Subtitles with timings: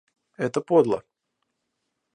[0.35, 1.03] Это подло.